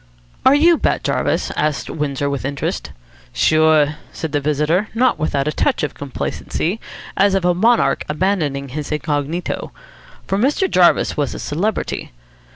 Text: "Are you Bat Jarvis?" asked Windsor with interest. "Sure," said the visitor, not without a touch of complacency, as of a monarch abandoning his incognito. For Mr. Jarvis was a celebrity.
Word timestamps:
"Are 0.47 0.55
you 0.55 0.79
Bat 0.79 1.03
Jarvis?" 1.03 1.51
asked 1.55 1.87
Windsor 1.87 2.27
with 2.27 2.43
interest. 2.43 2.91
"Sure," 3.33 3.97
said 4.11 4.31
the 4.31 4.39
visitor, 4.39 4.87
not 4.95 5.19
without 5.19 5.47
a 5.47 5.51
touch 5.51 5.83
of 5.83 5.93
complacency, 5.93 6.79
as 7.15 7.35
of 7.35 7.45
a 7.45 7.53
monarch 7.53 8.03
abandoning 8.09 8.69
his 8.69 8.91
incognito. 8.91 9.71
For 10.25 10.39
Mr. 10.39 10.67
Jarvis 10.67 11.15
was 11.17 11.35
a 11.35 11.39
celebrity. 11.39 12.11